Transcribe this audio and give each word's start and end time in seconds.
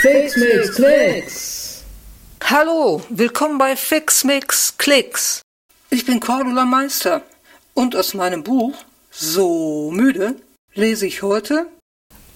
Fix 0.00 0.36
Mix 0.36 0.76
Klicks. 0.76 1.84
Hallo, 2.44 3.02
willkommen 3.08 3.58
bei 3.58 3.74
Fix 3.74 4.22
Mix 4.22 4.78
Klicks. 4.78 5.42
Ich 5.90 6.06
bin 6.06 6.20
Cordula 6.20 6.64
Meister 6.64 7.22
und 7.74 7.96
aus 7.96 8.14
meinem 8.14 8.44
Buch 8.44 8.76
So 9.10 9.90
müde 9.90 10.36
lese 10.74 11.08
ich 11.08 11.24
heute 11.24 11.66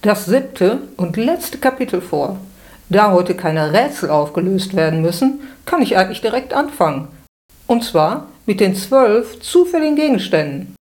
das 0.02 0.24
siebte 0.26 0.88
und 0.96 1.16
letzte 1.16 1.58
Kapitel 1.58 2.00
vor. 2.00 2.40
Da 2.88 3.12
heute 3.12 3.36
keine 3.36 3.72
Rätsel 3.72 4.10
aufgelöst 4.10 4.74
werden 4.74 5.02
müssen, 5.02 5.38
kann 5.66 5.82
ich 5.82 5.96
eigentlich 5.96 6.20
direkt 6.20 6.52
anfangen. 6.52 7.06
Und 7.68 7.84
zwar 7.84 8.26
mit 8.44 8.58
den 8.58 8.74
zwölf 8.74 9.38
zufälligen 9.38 9.94
Gegenständen. 9.94 10.74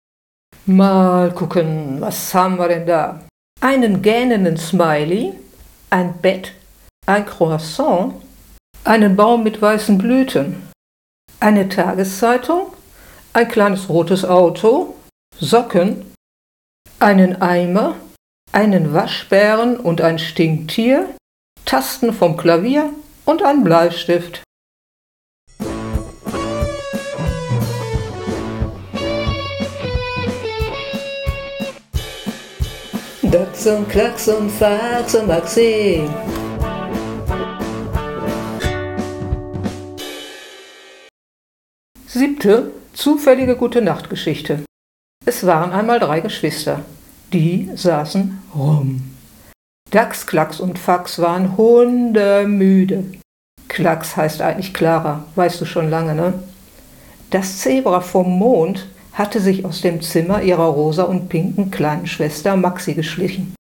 Mal 0.65 1.31
gucken, 1.31 2.01
was 2.01 2.33
haben 2.33 2.57
wir 2.57 2.69
denn 2.69 2.87
da? 2.87 3.26
Einen 3.59 4.03
gähnenden 4.03 4.55
Smiley, 4.57 5.33
ein 5.89 6.18
Bett, 6.21 6.54
ein 7.07 7.25
Croissant, 7.25 8.13
einen 8.83 9.15
Baum 9.15 9.43
mit 9.43 9.61
weißen 9.61 9.97
Blüten, 9.97 10.69
eine 11.39 11.68
Tageszeitung, 11.68 12.73
ein 13.33 13.47
kleines 13.47 13.89
rotes 13.89 14.25
Auto, 14.25 14.93
Socken, 15.39 16.13
einen 16.99 17.41
Eimer, 17.41 17.96
einen 18.51 18.93
Waschbären 18.93 19.77
und 19.79 20.01
ein 20.01 20.19
Stinktier, 20.19 21.15
Tasten 21.65 22.13
vom 22.13 22.37
Klavier 22.37 22.91
und 23.25 23.43
ein 23.43 23.63
Bleistift. 23.63 24.43
Dachs 33.31 33.67
und 33.67 33.89
Klacks 33.89 34.30
und 34.30 34.49
Fax 34.49 35.13
und 35.16 35.27
Maxi. 35.27 36.08
Siebte, 42.05 42.71
zufällige 42.93 43.57
gute 43.57 43.81
Nachtgeschichte. 43.81 44.63
Es 45.25 45.45
waren 45.45 45.73
einmal 45.73 45.99
drei 45.99 46.21
Geschwister. 46.21 46.85
Die 47.33 47.69
saßen 47.75 48.41
rum. 48.55 49.13
Dachs, 49.91 50.25
Klacks 50.25 50.61
und 50.61 50.80
Fax 50.80 51.19
waren 51.19 51.57
hundemüde. 51.57 53.03
Klacks 53.67 54.15
heißt 54.15 54.41
eigentlich 54.41 54.73
Clara, 54.73 55.25
weißt 55.35 55.59
du 55.59 55.65
schon 55.65 55.89
lange, 55.89 56.15
ne? 56.15 56.33
Das 57.31 57.57
Zebra 57.57 57.99
vom 57.99 58.39
Mond 58.39 58.87
hatte 59.17 59.39
sich 59.39 59.65
aus 59.65 59.81
dem 59.81 60.01
Zimmer 60.01 60.43
ihrer 60.43 60.65
rosa 60.67 61.03
und 61.03 61.27
pinken 61.27 61.71
kleinen 61.71 62.05
Schwester 62.05 62.55
Maxi 62.55 62.93
geschlichen. 62.93 63.55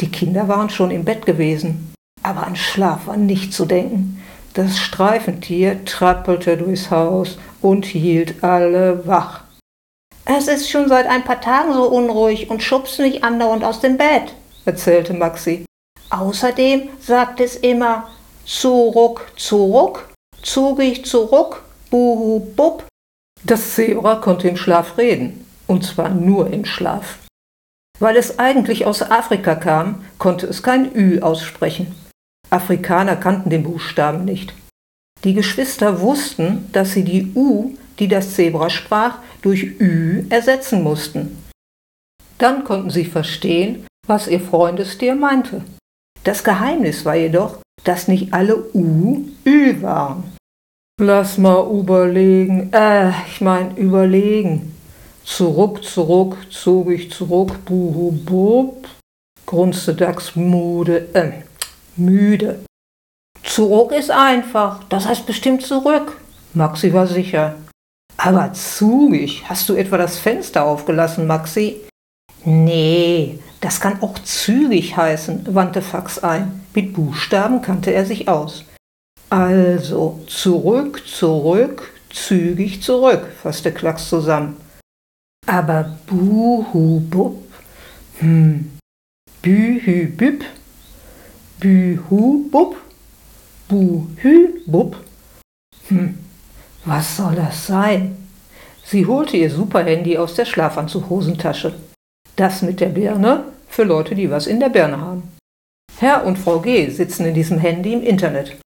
Die 0.00 0.10
Kinder 0.10 0.48
waren 0.48 0.68
schon 0.68 0.90
im 0.90 1.04
Bett 1.04 1.24
gewesen, 1.24 1.94
aber 2.22 2.46
an 2.46 2.56
Schlaf 2.56 3.06
war 3.06 3.16
nicht 3.16 3.54
zu 3.54 3.64
denken. 3.64 4.22
Das 4.52 4.78
Streifentier 4.78 5.84
trappelte 5.84 6.56
durchs 6.56 6.90
Haus 6.90 7.38
und 7.62 7.86
hielt 7.86 8.44
alle 8.44 9.06
wach. 9.06 9.44
Es 10.24 10.46
ist 10.46 10.68
schon 10.68 10.88
seit 10.88 11.06
ein 11.06 11.24
paar 11.24 11.40
Tagen 11.40 11.72
so 11.72 11.84
unruhig 11.88 12.50
und 12.50 12.62
schubst 12.62 12.98
mich 12.98 13.24
andauernd 13.24 13.64
aus 13.64 13.80
dem 13.80 13.96
Bett, 13.96 14.34
erzählte 14.66 15.14
Maxi. 15.14 15.64
Außerdem 16.10 16.90
sagt 17.00 17.40
es 17.40 17.56
immer 17.56 18.08
zurück, 18.44 19.32
zurück, 19.36 20.08
zugig, 20.42 21.06
zurück, 21.06 21.62
buhu, 21.90 22.40
bub. 22.40 22.84
Das 23.44 23.74
Zebra 23.74 24.16
konnte 24.16 24.48
im 24.48 24.56
Schlaf 24.56 24.98
reden, 24.98 25.44
und 25.66 25.84
zwar 25.84 26.10
nur 26.10 26.52
im 26.52 26.64
Schlaf. 26.64 27.18
Weil 27.98 28.16
es 28.16 28.38
eigentlich 28.38 28.86
aus 28.86 29.02
Afrika 29.02 29.54
kam, 29.54 30.04
konnte 30.18 30.46
es 30.46 30.62
kein 30.62 30.94
Ü 30.94 31.20
aussprechen. 31.20 31.94
Afrikaner 32.50 33.16
kannten 33.16 33.50
den 33.50 33.64
Buchstaben 33.64 34.24
nicht. 34.24 34.54
Die 35.24 35.34
Geschwister 35.34 36.00
wussten, 36.00 36.68
dass 36.72 36.92
sie 36.92 37.04
die 37.04 37.32
U, 37.34 37.74
die 37.98 38.08
das 38.08 38.34
Zebra 38.34 38.70
sprach, 38.70 39.18
durch 39.42 39.80
Ü 39.80 40.24
ersetzen 40.30 40.82
mussten. 40.82 41.42
Dann 42.38 42.62
konnten 42.62 42.90
sie 42.90 43.04
verstehen, 43.04 43.84
was 44.06 44.28
ihr 44.28 44.40
Freundestier 44.40 45.16
meinte. 45.16 45.64
Das 46.22 46.44
Geheimnis 46.44 47.04
war 47.04 47.16
jedoch, 47.16 47.58
dass 47.82 48.06
nicht 48.06 48.32
alle 48.32 48.72
U 48.74 49.24
Ü 49.44 49.82
waren. 49.82 50.32
Lass 51.00 51.38
mal 51.38 51.64
überlegen, 51.70 52.72
äh, 52.72 53.10
ich 53.28 53.40
mein 53.40 53.76
überlegen. 53.76 54.74
Zurück, 55.24 55.84
zurück, 55.84 56.36
zog 56.50 56.90
ich 56.90 57.12
zurück, 57.12 57.64
buhu, 57.64 58.10
bub, 58.10 58.88
grunzte 59.46 59.94
Dax 59.94 60.34
müde, 60.34 61.06
äh, 61.14 61.44
müde. 61.94 62.64
Zurück 63.44 63.92
ist 63.92 64.10
einfach, 64.10 64.82
das 64.88 65.06
heißt 65.06 65.24
bestimmt 65.24 65.62
zurück. 65.64 66.20
Maxi 66.54 66.92
war 66.92 67.06
sicher. 67.06 67.54
Aber 68.16 68.52
zugig, 68.52 69.44
hast 69.48 69.68
du 69.68 69.76
etwa 69.76 69.98
das 69.98 70.18
Fenster 70.18 70.64
aufgelassen, 70.64 71.28
Maxi? 71.28 71.76
Nee, 72.44 73.38
das 73.60 73.78
kann 73.80 74.02
auch 74.02 74.18
zügig 74.18 74.96
heißen, 74.96 75.54
wandte 75.54 75.80
Fax 75.80 76.18
ein. 76.18 76.64
Mit 76.74 76.92
Buchstaben 76.92 77.62
kannte 77.62 77.92
er 77.92 78.04
sich 78.04 78.26
aus. 78.26 78.64
Also, 79.30 80.20
zurück, 80.26 81.02
zurück, 81.06 81.92
zügig 82.10 82.82
zurück, 82.82 83.26
fasste 83.42 83.72
Klacks 83.72 84.08
zusammen. 84.08 84.56
Aber 85.46 85.98
buhu 86.06 87.00
bub, 87.00 87.42
hm, 88.18 88.70
bühü 89.42 90.06
büb, 90.16 90.44
bühu 91.60 92.48
bub, 92.50 92.76
buhü 93.68 94.62
bub, 94.66 94.96
hm, 95.88 96.18
was 96.84 97.16
soll 97.16 97.34
das 97.34 97.66
sein? 97.66 98.16
Sie 98.84 99.04
holte 99.04 99.36
ihr 99.36 99.50
Superhandy 99.50 100.16
aus 100.16 100.34
der 100.34 100.46
Schlafanzughosentasche. 100.46 101.74
Das 102.36 102.62
mit 102.62 102.80
der 102.80 102.88
Birne 102.88 103.44
für 103.68 103.84
Leute, 103.84 104.14
die 104.14 104.30
was 104.30 104.46
in 104.46 104.60
der 104.60 104.70
Birne 104.70 104.98
haben. 104.98 105.22
Herr 105.98 106.24
und 106.24 106.38
Frau 106.38 106.60
G 106.60 106.88
sitzen 106.88 107.26
in 107.26 107.34
diesem 107.34 107.58
Handy 107.58 107.92
im 107.92 108.02
Internet. 108.02 108.56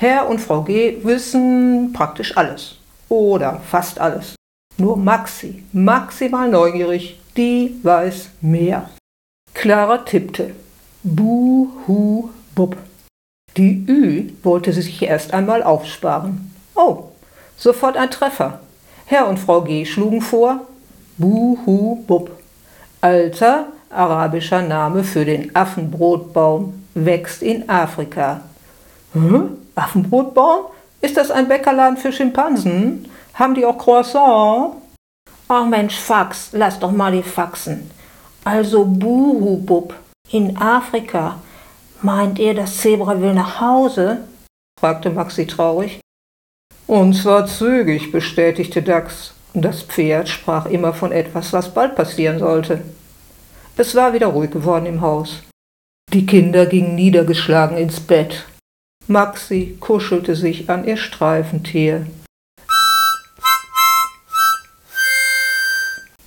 Herr 0.00 0.30
und 0.30 0.40
Frau 0.40 0.62
G 0.62 0.96
wissen 1.02 1.92
praktisch 1.92 2.34
alles. 2.34 2.78
Oder 3.10 3.60
fast 3.60 4.00
alles. 4.00 4.34
Nur 4.78 4.96
Maxi, 4.96 5.62
maximal 5.72 6.48
neugierig, 6.48 7.20
die 7.36 7.78
weiß 7.82 8.30
mehr. 8.40 8.88
Clara 9.52 9.98
tippte. 9.98 10.54
Buhu 11.02 12.30
bub. 12.54 12.78
Die 13.58 13.84
Ü 13.86 14.32
wollte 14.42 14.72
sie 14.72 14.80
sich 14.80 15.02
erst 15.02 15.34
einmal 15.34 15.62
aufsparen. 15.62 16.50
Oh, 16.74 17.10
Sofort 17.58 17.98
ein 17.98 18.10
Treffer. 18.10 18.60
Herr 19.04 19.28
und 19.28 19.38
Frau 19.38 19.60
G. 19.60 19.84
schlugen 19.84 20.22
vor 20.22 20.60
Buhu 21.18 21.96
Bub. 22.06 22.30
Alter 23.02 23.66
arabischer 23.90 24.62
Name 24.62 25.04
für 25.04 25.26
den 25.26 25.54
Affenbrotbaum, 25.54 26.84
wächst 26.94 27.42
in 27.42 27.68
Afrika. 27.68 28.40
Hä? 29.12 29.40
Affenbrotbaum? 29.74 30.66
Ist 31.00 31.16
das 31.16 31.30
ein 31.30 31.48
Bäckerladen 31.48 31.96
für 31.96 32.12
Schimpansen? 32.12 33.08
Haben 33.34 33.54
die 33.54 33.64
auch 33.64 33.78
Croissant? 33.78 34.74
Ach 35.48 35.66
Mensch, 35.66 35.96
Fax, 35.98 36.50
lass 36.52 36.78
doch 36.78 36.92
mal 36.92 37.12
die 37.12 37.22
Faxen. 37.22 37.90
Also 38.44 38.84
Buhu 38.84 39.56
Bub, 39.56 39.94
in 40.30 40.56
Afrika. 40.56 41.40
Meint 42.02 42.38
ihr, 42.38 42.54
das 42.54 42.78
Zebra 42.78 43.20
will 43.20 43.34
nach 43.34 43.60
Hause? 43.60 44.18
fragte 44.78 45.10
Maxi 45.10 45.46
traurig. 45.46 46.00
Und 46.86 47.14
zwar 47.14 47.46
zügig, 47.46 48.12
bestätigte 48.12 48.82
Dax. 48.82 49.34
Das 49.54 49.82
Pferd 49.82 50.28
sprach 50.28 50.66
immer 50.66 50.94
von 50.94 51.12
etwas, 51.12 51.52
was 51.52 51.74
bald 51.74 51.96
passieren 51.96 52.38
sollte. 52.38 52.82
Es 53.76 53.94
war 53.94 54.12
wieder 54.12 54.28
ruhig 54.28 54.50
geworden 54.50 54.86
im 54.86 55.00
Haus. 55.00 55.42
Die 56.12 56.26
Kinder 56.26 56.66
gingen 56.66 56.94
niedergeschlagen 56.94 57.76
ins 57.76 58.00
Bett. 58.00 58.44
Maxi 59.10 59.76
kuschelte 59.80 60.36
sich 60.36 60.70
an 60.70 60.86
ihr 60.86 60.96
Streifentier. 60.96 62.06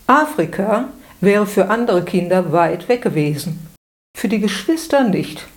Afrika 0.06 0.90
wäre 1.22 1.48
für 1.48 1.70
andere 1.70 2.04
Kinder 2.04 2.52
weit 2.52 2.90
weg 2.90 3.02
gewesen. 3.02 3.68
Für 4.18 4.28
die 4.28 4.42
Geschwister 4.42 5.06
nicht. 5.06 5.48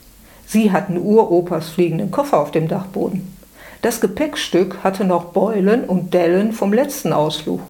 Sie 0.47 0.71
hatten 0.71 0.97
Uropas 0.97 1.69
fliegenden 1.69 2.13
Koffer 2.13 2.39
auf 2.39 2.53
dem 2.53 2.69
Dachboden. 2.69 3.37
Das 3.83 4.01
Gepäckstück 4.01 4.85
hatte 4.85 5.05
noch 5.05 5.33
Beulen 5.33 5.83
und 5.85 6.15
Dellen 6.15 6.53
vom 6.53 6.73
letzten 6.73 7.13
Ausflug. 7.13 7.63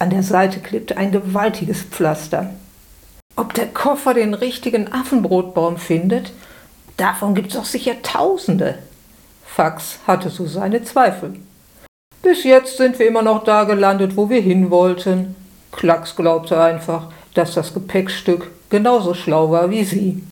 An 0.00 0.10
der 0.10 0.24
Seite 0.24 0.58
klebte 0.58 0.96
ein 0.96 1.12
gewaltiges 1.12 1.82
Pflaster. 1.84 2.52
Ob 3.36 3.54
der 3.54 3.68
Koffer 3.68 4.14
den 4.14 4.34
richtigen 4.34 4.92
Affenbrotbaum 4.92 5.76
findet, 5.76 6.32
davon 6.96 7.34
gibt's 7.34 7.56
auch 7.56 7.64
sicher 7.64 8.02
Tausende. 8.02 8.78
Fax 9.44 9.98
hatte 10.06 10.30
so 10.30 10.46
seine 10.46 10.84
Zweifel. 10.84 11.34
Bis 12.22 12.44
jetzt 12.44 12.76
sind 12.76 12.98
wir 12.98 13.08
immer 13.08 13.22
noch 13.22 13.44
da 13.44 13.64
gelandet, 13.64 14.16
wo 14.16 14.28
wir 14.28 14.40
hin 14.40 14.70
wollten. 14.70 15.34
Klacks 15.72 16.16
glaubte 16.16 16.60
einfach, 16.60 17.08
dass 17.34 17.54
das 17.54 17.72
Gepäckstück 17.72 18.50
genauso 18.68 19.14
schlau 19.14 19.50
war 19.50 19.70
wie 19.70 19.84
sie. 19.84 20.22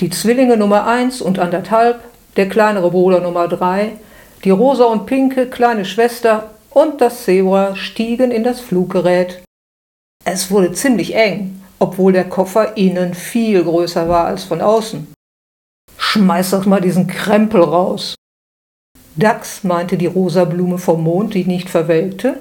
Die 0.00 0.10
Zwillinge 0.10 0.56
Nummer 0.56 0.86
eins 0.86 1.22
und 1.22 1.38
anderthalb, 1.38 2.00
der 2.36 2.48
kleinere 2.48 2.90
Bruder 2.90 3.20
Nummer 3.20 3.48
drei, 3.48 3.92
die 4.44 4.50
rosa 4.50 4.84
und 4.84 5.06
pinke 5.06 5.46
kleine 5.46 5.84
Schwester 5.84 6.50
und 6.70 7.00
das 7.00 7.24
Zebra 7.24 7.76
stiegen 7.76 8.30
in 8.30 8.44
das 8.44 8.60
Fluggerät. 8.60 9.42
Es 10.24 10.50
wurde 10.50 10.72
ziemlich 10.72 11.14
eng, 11.14 11.62
obwohl 11.78 12.12
der 12.12 12.28
Koffer 12.28 12.76
innen 12.76 13.14
viel 13.14 13.62
größer 13.62 14.08
war 14.08 14.26
als 14.26 14.44
von 14.44 14.60
außen. 14.60 15.13
Schmeiß 16.14 16.50
doch 16.50 16.64
mal 16.64 16.80
diesen 16.80 17.08
Krempel 17.08 17.60
raus. 17.60 18.14
Dax 19.16 19.64
meinte 19.64 19.98
die 19.98 20.06
rosa 20.06 20.44
Blume 20.44 20.78
vom 20.78 21.02
Mond, 21.02 21.34
die 21.34 21.44
nicht 21.44 21.68
verwelkte, 21.68 22.38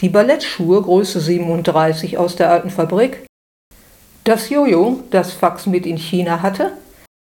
die 0.00 0.08
Ballettschuhe 0.08 0.80
Größe 0.80 1.18
37 1.18 2.18
aus 2.18 2.36
der 2.36 2.52
alten 2.52 2.70
Fabrik, 2.70 3.26
das 4.22 4.48
Jojo, 4.48 5.00
das 5.10 5.32
Fax 5.32 5.66
mit 5.66 5.86
in 5.86 5.96
China 5.96 6.40
hatte, 6.40 6.70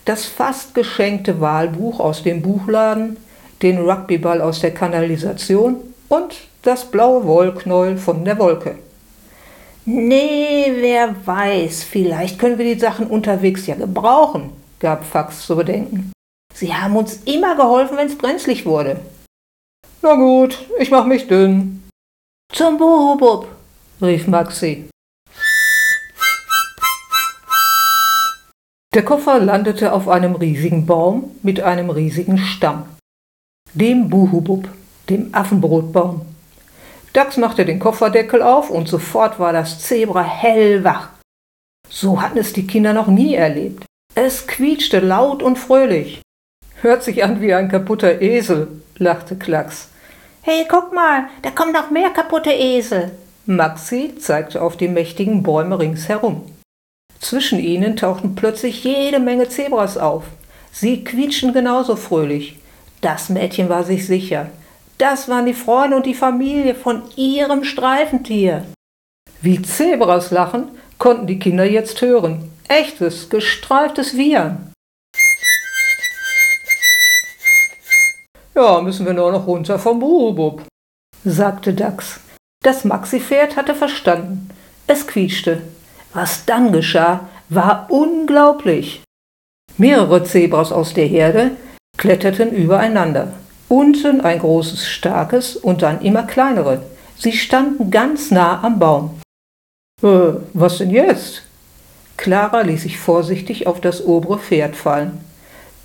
das 0.06 0.24
fast 0.24 0.75
geschenkte 0.75 1.42
Wahlbuch 1.42 2.00
aus 2.00 2.24
dem 2.24 2.42
Buchladen, 2.42 3.18
den 3.62 3.80
Rugbyball 3.80 4.39
aus 4.39 4.62
der 4.62 4.74
Kanalisation 4.74 5.81
und 6.07 6.38
das 6.62 6.86
blaue 6.86 7.25
Wollknäuel 7.25 7.98
von 7.98 8.24
der 8.24 8.39
Wolke. 8.39 8.77
Nee, 9.83 10.72
wer 10.77 11.13
weiß, 11.25 11.83
vielleicht 11.83 12.39
können 12.39 12.57
wir 12.57 12.74
die 12.74 12.80
Sachen 12.80 13.07
unterwegs 13.07 13.68
ja 13.68 13.75
gebrauchen, 13.75 14.51
gab 14.80 15.06
Fax 15.06 15.45
zu 15.45 15.56
bedenken. 15.56 16.12
Sie 16.54 16.74
haben 16.74 16.95
uns 16.95 17.24
immer 17.25 17.56
geholfen, 17.56 17.98
wenn 17.98 18.07
es 18.07 18.18
brenzlig 18.18 18.66
wurde. 18.66 19.01
Na 20.01 20.16
gut, 20.16 20.66
ich 20.80 20.92
mach 20.92 21.06
mich 21.06 21.27
dünn. 21.27 21.83
Zum 22.54 22.77
Buhubub, 22.77 23.48
rief 24.01 24.27
Maxi. 24.27 24.89
Der 28.94 29.04
Koffer 29.04 29.39
landete 29.39 29.92
auf 29.92 30.07
einem 30.07 30.36
riesigen 30.36 30.86
Baum 30.86 31.36
mit 31.44 31.60
einem 31.60 31.89
riesigen 31.89 32.38
Stamm. 32.38 32.86
Dem 33.74 34.10
Buhubub, 34.10 34.69
dem 35.10 35.36
Affenbrotbaum. 35.36 36.22
Dax 37.12 37.36
machte 37.36 37.66
den 37.66 37.80
Kofferdeckel 37.80 38.42
auf 38.42 38.69
und 38.69 38.88
sofort 38.88 39.38
war 39.38 39.51
das 39.51 39.80
Zebra 39.80 40.24
hellwach. 40.24 41.10
So 41.89 42.22
hatten 42.22 42.38
es 42.38 42.54
die 42.54 42.68
Kinder 42.68 42.94
noch 42.94 43.07
nie 43.07 43.36
erlebt. 43.36 43.86
Es 44.17 44.47
quietschte 44.47 45.01
laut 45.01 45.44
und 45.44 45.59
fröhlich. 45.59 46.21
Hört 46.81 47.03
sich 47.03 47.21
an 47.25 47.41
wie 47.41 47.53
ein 47.53 47.67
kaputter 47.67 48.21
Esel, 48.21 48.69
lachte 48.97 49.35
Klacks. 49.35 49.89
Hey, 50.41 50.65
guck 50.69 50.94
mal, 50.94 51.25
da 51.41 51.51
kommen 51.51 51.73
noch 51.73 51.91
mehr 51.91 52.12
kaputte 52.12 52.51
Esel. 52.51 53.12
Maxi 53.45 54.15
zeigte 54.17 54.62
auf 54.62 54.77
die 54.77 54.88
mächtigen 54.88 55.44
Bäume 55.44 55.79
ringsherum. 55.79 56.44
Zwischen 57.19 57.59
ihnen 57.59 57.97
tauchten 57.97 58.35
plötzlich 58.35 58.85
jede 58.85 59.19
Menge 59.19 59.50
Zebras 59.50 59.97
auf. 59.97 60.23
Sie 60.71 61.03
quietschten 61.03 61.51
genauso 61.51 61.97
fröhlich. 61.97 62.57
Das 63.01 63.27
Mädchen 63.27 63.67
war 63.67 63.83
sich 63.83 64.07
sicher. 64.07 64.47
Das 64.97 65.27
waren 65.27 65.45
die 65.45 65.53
Freunde 65.53 65.97
und 65.97 66.06
die 66.06 66.13
Familie 66.13 66.73
von 66.73 67.03
ihrem 67.17 67.65
Streifentier. 67.65 68.63
Wie 69.41 69.62
Zebras 69.62 70.31
lachen, 70.31 70.69
konnten 71.00 71.27
die 71.27 71.38
Kinder 71.38 71.65
jetzt 71.65 72.01
hören. 72.01 72.54
Echtes, 72.67 73.29
gestreiftes 73.29 74.17
Wiehern. 74.17 74.71
Ja, 78.56 78.81
müssen 78.81 79.06
wir 79.06 79.13
nur 79.13 79.31
noch 79.31 79.47
runter 79.47 79.77
vom 79.77 80.00
Burubub, 80.00 80.63
sagte 81.23 81.73
Dax. 81.73 82.19
Das 82.63 82.83
Maxi-Pferd 82.85 83.57
hatte 83.57 83.75
verstanden. 83.75 84.50
Es 84.88 85.06
quietschte. 85.06 85.62
Was 86.13 86.45
dann 86.45 86.71
geschah, 86.71 87.27
war 87.50 87.88
unglaublich. 87.89 89.03
Mehrere 89.77 90.23
Zebras 90.23 90.71
aus 90.71 90.94
der 90.94 91.06
Herde 91.06 91.51
kletterten 91.97 92.51
übereinander. 92.51 93.33
Unten 93.67 94.21
ein 94.21 94.39
großes, 94.39 94.88
starkes 94.88 95.56
und 95.56 95.81
dann 95.81 96.01
immer 96.01 96.23
kleinere. 96.23 96.83
Sie 97.17 97.33
standen 97.33 97.91
ganz 97.91 98.31
nah 98.31 98.63
am 98.63 98.79
Baum. 98.79 99.19
Äh, 100.01 100.39
was 100.53 100.77
denn 100.77 100.91
jetzt? 100.91 101.44
Clara 102.17 102.62
ließ 102.62 102.83
sich 102.83 102.97
vorsichtig 102.97 103.67
auf 103.67 103.81
das 103.81 104.03
obere 104.03 104.39
Pferd 104.39 104.75
fallen. 104.75 105.23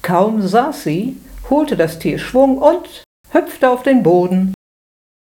Kaum 0.03 0.47
saß 0.47 0.85
sie, 0.85 1.17
holte 1.49 1.77
das 1.77 1.99
Tier 1.99 2.19
Schwung 2.19 2.59
und 2.59 3.05
hüpfte 3.31 3.69
auf 3.69 3.83
den 3.83 4.03
Boden. 4.03 4.55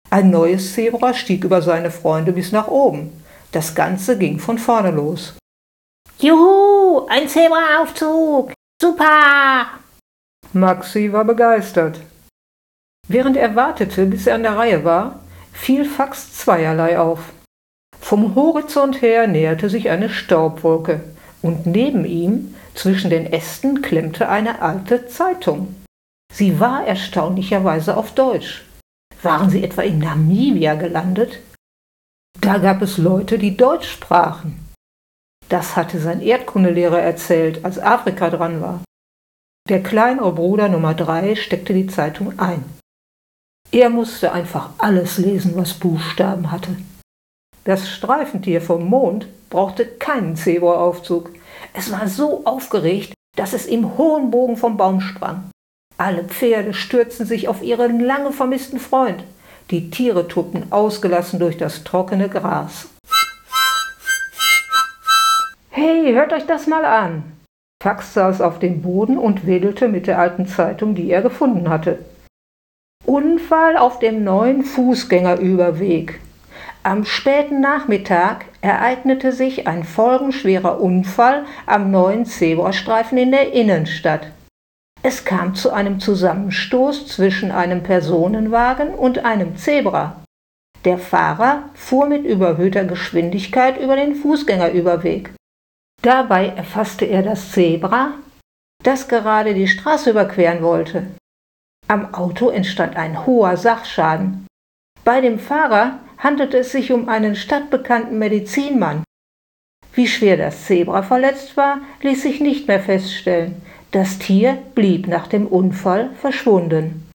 Ein 0.10 0.30
neues 0.30 0.74
Zebra 0.74 1.13
stieg 1.13 1.44
über 1.44 1.62
seine 1.62 1.92
Freunde 1.92 2.31
bis 2.31 2.52
nach 2.52 2.68
oben. 2.68 3.12
Das 3.52 3.75
Ganze 3.75 4.18
ging 4.18 4.40
von 4.40 4.57
vorne 4.57 4.92
los. 4.92 5.34
Juhu, 6.19 7.06
ein 7.07 7.28
Zebraaufzug! 7.28 8.54
Super! 8.81 9.68
Maxi 10.54 11.12
war 11.12 11.25
begeistert. 11.25 12.00
Während 13.07 13.38
er 13.38 13.56
wartete, 13.56 14.06
bis 14.06 14.28
er 14.28 14.36
an 14.36 14.44
der 14.44 14.57
Reihe 14.57 14.84
war, 14.84 15.19
fiel 15.54 15.86
Fax 15.86 16.38
zweierlei 16.38 16.98
auf. 17.00 17.19
Vom 18.00 18.36
Horizont 18.36 19.01
her 19.01 19.27
näherte 19.27 19.69
sich 19.69 19.89
eine 19.89 20.09
Staubwolke, 20.09 21.01
und 21.42 21.65
neben 21.65 22.06
ihm, 22.06 22.56
zwischen 22.74 23.09
den 23.09 23.31
Ästen, 23.31 23.81
klemmte 23.81 24.30
eine 24.30 24.62
alte 24.62 25.07
Zeitung. 25.07 25.75
Sie 26.33 26.59
war 26.59 26.86
erstaunlicherweise 26.86 27.95
auf 27.95 28.13
Deutsch. 28.13 28.65
Waren 29.21 29.50
sie 29.50 29.63
etwa 29.63 29.81
in 29.81 30.00
Namibia 30.00 30.75
gelandet? 30.75 31.39
Da 32.42 32.57
gab 32.57 32.81
es 32.81 32.97
Leute, 32.97 33.38
die 33.38 33.56
Deutsch 33.56 33.89
sprachen. 33.89 34.59
Das 35.50 35.75
hatte 35.75 36.00
sein 36.00 36.21
Erdkundelehrer 36.21 37.00
erzählt, 37.00 37.63
als 37.63 37.80
Afrika 37.80 38.30
dran 38.30 38.62
war. 38.62 38.81
Der 39.69 39.81
kleinere 39.81 40.33
Bruder 40.33 40.68
Nummer 40.68 40.94
drei 40.94 41.36
steckte 41.36 41.74
die 41.74 41.88
Zeitung 41.88 42.38
ein. 42.39 42.63
Er 43.71 43.89
musste 43.89 44.31
einfach 44.31 44.71
alles 44.77 45.18
lesen, 45.18 45.56
was 45.56 45.74
Buchstaben 45.74 46.51
hatte. 46.51 46.75
Das 47.66 47.90
Streifentier 47.90 48.62
vom 48.62 48.88
Mond 48.88 49.28
brauchte 49.50 49.88
keinen 49.88 50.36
Zebraaufzug. 50.36 51.32
Es 51.74 51.92
war 51.92 52.08
so 52.08 52.46
aufgeregt, 52.46 53.14
dass 53.36 53.54
es 53.54 53.66
im 53.66 53.98
hohen 53.98 54.30
Bogen 54.30 54.56
vom 54.56 54.78
Baum 54.78 55.02
sprang. 55.02 55.50
Alle 55.98 56.24
Pferde 56.24 56.76
stürzten 56.76 57.26
sich 57.26 57.48
auf 57.48 57.64
ihren 57.64 58.00
lange 58.00 58.32
vermissten 58.32 58.80
Freund. 58.80 59.24
Die 59.72 59.90
Tiere 59.90 60.28
tobten 60.28 60.72
ausgelassen 60.72 61.40
durch 61.40 61.58
das 61.58 61.84
trockene 61.84 62.30
Gras. 62.30 62.88
Hey, 65.72 66.14
hört 66.14 66.34
euch 66.34 66.46
das 66.46 66.68
mal 66.68 66.86
an! 66.86 67.24
Fax 67.82 68.14
saß 68.14 68.42
auf 68.42 68.60
dem 68.60 68.84
Boden 68.84 69.18
und 69.18 69.48
wedelte 69.48 69.88
mit 69.88 70.06
der 70.06 70.19
alten 70.19 70.48
Zeitung, 70.48 70.94
die 70.94 71.10
er 71.10 71.24
gefunden 71.24 71.68
hatte. 71.69 71.98
Unfall 73.06 73.76
auf 73.76 73.98
dem 73.98 74.24
neuen 74.24 74.64
Fußgängerüberweg. 74.64 76.19
Am 76.85 77.04
späten 77.04 77.61
Nachmittag 77.61 78.45
ereignete 78.61 79.31
sich 79.31 79.65
ein 79.65 79.83
folgenschwerer 79.83 80.80
Unfall 80.80 81.45
am 81.65 81.89
neuen 81.89 82.27
Zebrastreifen 82.27 83.18
in 83.18 83.31
der 83.31 83.54
Innenstadt. 83.54 84.27
Es 85.01 85.25
kam 85.25 85.56
zu 85.56 85.73
einem 85.73 85.99
Zusammenstoß 85.99 87.07
zwischen 87.07 87.49
einem 87.49 87.81
Personenwagen 87.81 88.94
und 88.94 89.25
einem 89.25 89.57
Zebra. 89.57 90.21
Der 90.83 90.99
Fahrer 90.99 91.69
fuhr 91.73 92.06
mit 92.06 92.23
überhöhter 92.23 92.83
Geschwindigkeit 92.83 93.81
über 93.81 93.95
den 93.95 94.13
Fußgängerüberweg. 94.13 95.33
Dabei 96.04 96.49
erfasste 96.49 97.06
er 97.06 97.23
das 97.23 97.51
Zebra, 97.51 98.13
das 98.83 99.07
gerade 99.07 99.56
die 99.56 99.68
Straße 99.68 100.11
überqueren 100.11 100.61
wollte. 100.61 101.07
Am 101.87 102.13
Auto 102.13 102.51
entstand 102.51 102.95
ein 102.95 103.25
hoher 103.25 103.57
Sachschaden. 103.57 104.45
Bei 105.04 105.19
dem 105.19 105.39
Fahrer 105.39 105.99
handelte 106.18 106.60
es 106.60 106.72
sich 106.72 106.92
um 106.92 107.10
einen 107.10 107.36
stadtbekannten 107.36 108.18
Medizinmann. 108.18 109.04
Wie 109.94 110.07
schwer 110.07 110.38
das 110.38 110.66
Zebra 110.66 111.04
verletzt 111.04 111.56
war, 111.56 111.80
ließ 112.02 112.22
sich 112.22 112.42
nicht 112.42 112.68
mehr 112.68 112.80
feststellen. 112.80 113.62
Das 113.92 114.19
Tier 114.19 114.57
blieb 114.76 115.07
nach 115.07 115.28
dem 115.28 115.48
Unfall 115.48 116.10
verschwunden. 116.19 117.10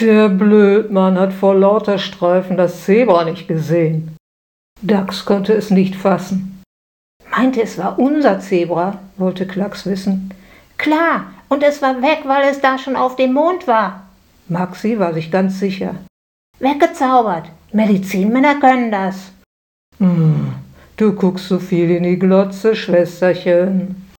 Der 0.00 0.28
Blödmann 0.28 1.18
hat 1.18 1.32
vor 1.32 1.54
lauter 1.54 1.98
Streifen 1.98 2.56
das 2.56 2.84
Zebra 2.84 3.24
nicht 3.24 3.46
gesehen. 3.46 4.16
Dax 4.82 5.24
konnte 5.24 5.52
es 5.52 5.70
nicht 5.70 5.94
fassen. 5.94 6.62
Meinte, 7.30 7.62
es 7.62 7.78
war 7.78 7.98
unser 7.98 8.40
Zebra, 8.40 8.98
wollte 9.16 9.46
Klacks 9.46 9.86
wissen. 9.86 10.34
Klar, 10.78 11.32
und 11.48 11.62
es 11.62 11.80
war 11.82 12.02
weg, 12.02 12.22
weil 12.24 12.48
es 12.50 12.60
da 12.60 12.78
schon 12.78 12.96
auf 12.96 13.16
dem 13.16 13.34
Mond 13.34 13.66
war. 13.66 14.08
Maxi 14.48 14.98
war 14.98 15.14
sich 15.14 15.30
ganz 15.30 15.60
sicher. 15.60 15.94
Weggezaubert. 16.58 17.50
Medizinmänner 17.72 18.58
können 18.58 18.90
das. 18.90 19.32
Hm, 19.98 20.54
du 20.96 21.12
guckst 21.12 21.48
so 21.48 21.58
viel 21.58 21.90
in 21.90 22.02
die 22.02 22.18
Glotze, 22.18 22.74
Schwesterchen. 22.74 24.10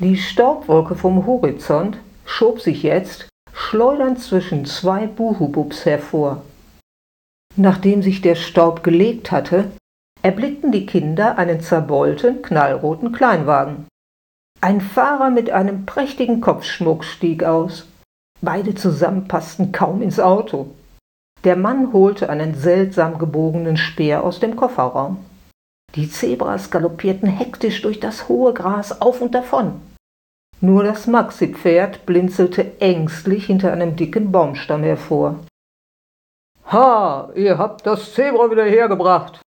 Die 0.00 0.16
Staubwolke 0.16 0.94
vom 0.94 1.26
Horizont 1.26 1.98
schob 2.24 2.60
sich 2.60 2.84
jetzt 2.84 3.28
schleudernd 3.52 4.20
zwischen 4.20 4.64
zwei 4.64 5.08
Buhububs 5.08 5.84
hervor. 5.84 6.44
Nachdem 7.56 8.02
sich 8.02 8.20
der 8.20 8.36
Staub 8.36 8.84
gelegt 8.84 9.32
hatte, 9.32 9.72
erblickten 10.22 10.70
die 10.70 10.86
Kinder 10.86 11.36
einen 11.36 11.60
zerbeulten, 11.60 12.42
knallroten 12.42 13.10
Kleinwagen. 13.10 13.86
Ein 14.60 14.80
Fahrer 14.80 15.30
mit 15.30 15.50
einem 15.50 15.86
prächtigen 15.86 16.40
Kopfschmuck 16.40 17.04
stieg 17.04 17.44
aus. 17.44 17.86
Beide 18.40 18.74
zusammen 18.74 19.28
passten 19.28 19.70
kaum 19.70 20.02
ins 20.02 20.18
Auto. 20.18 20.74
Der 21.44 21.54
Mann 21.54 21.92
holte 21.92 22.28
einen 22.28 22.54
seltsam 22.54 23.18
gebogenen 23.18 23.76
Speer 23.76 24.24
aus 24.24 24.40
dem 24.40 24.56
Kofferraum. 24.56 25.24
Die 25.94 26.10
Zebras 26.10 26.72
galoppierten 26.72 27.28
hektisch 27.28 27.82
durch 27.82 28.00
das 28.00 28.28
hohe 28.28 28.52
Gras 28.52 29.00
auf 29.00 29.20
und 29.20 29.34
davon. 29.34 29.80
Nur 30.60 30.82
das 30.82 31.06
Maxi-Pferd 31.06 32.04
blinzelte 32.04 32.80
ängstlich 32.80 33.46
hinter 33.46 33.72
einem 33.72 33.94
dicken 33.94 34.32
Baumstamm 34.32 34.82
hervor. 34.82 35.36
Ha, 36.72 37.30
ihr 37.36 37.58
habt 37.58 37.86
das 37.86 38.12
Zebra 38.12 38.50
wieder 38.50 38.64
hergebracht. 38.64 39.40